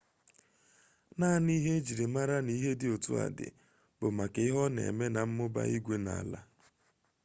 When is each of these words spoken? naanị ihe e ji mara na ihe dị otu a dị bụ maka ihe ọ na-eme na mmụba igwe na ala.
naanị 1.17 1.51
ihe 1.59 1.73
e 1.79 1.83
ji 1.85 2.05
mara 2.15 2.37
na 2.45 2.51
ihe 2.57 2.71
dị 2.79 2.87
otu 2.95 3.11
a 3.23 3.25
dị 3.37 3.47
bụ 3.97 4.07
maka 4.17 4.39
ihe 4.47 4.53
ọ 4.65 4.67
na-eme 4.75 5.05
na 5.15 5.21
mmụba 5.29 5.61
igwe 5.75 5.95
na 6.05 6.11
ala. 6.21 6.39